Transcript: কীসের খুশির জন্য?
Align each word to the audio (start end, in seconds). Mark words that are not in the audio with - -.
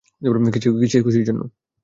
কীসের 0.81 1.03
খুশির 1.05 1.27
জন্য? 1.27 1.41